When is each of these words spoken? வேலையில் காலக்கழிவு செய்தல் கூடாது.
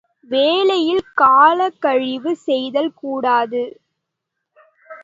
வேலையில் 0.23 1.03
காலக்கழிவு 1.21 2.31
செய்தல் 2.45 2.93
கூடாது. 2.93 3.63